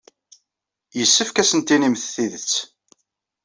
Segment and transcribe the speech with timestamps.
[0.97, 2.53] Yessefk ad asen-tinimt tidet.